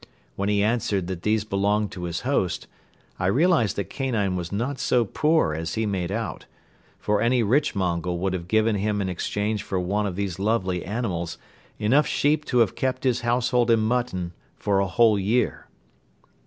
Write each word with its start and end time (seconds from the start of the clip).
When 0.35 0.49
he 0.49 0.63
answered 0.63 1.05
that 1.05 1.21
these 1.21 1.43
belonged 1.43 1.91
to 1.91 2.05
his 2.05 2.21
host, 2.21 2.65
I 3.19 3.27
realized 3.27 3.75
that 3.75 3.91
Kanine 3.91 4.35
was 4.35 4.51
not 4.51 4.79
so 4.79 5.05
poor 5.05 5.53
as 5.53 5.75
he 5.75 5.85
made 5.85 6.11
out; 6.11 6.47
for 6.97 7.21
any 7.21 7.43
rich 7.43 7.75
Mongol 7.75 8.17
would 8.17 8.33
have 8.33 8.47
given 8.47 8.77
him 8.77 8.99
in 8.99 9.09
exchange 9.09 9.61
for 9.61 9.79
one 9.79 10.07
of 10.07 10.15
these 10.15 10.39
lovely 10.39 10.83
animals 10.83 11.37
enough 11.77 12.07
sheep 12.07 12.45
to 12.45 12.57
have 12.65 12.73
kept 12.73 13.03
his 13.03 13.21
household 13.21 13.69
in 13.69 13.81
mutton 13.81 14.33
for 14.57 14.79
a 14.79 14.87
whole 14.87 15.19
year. 15.19 15.67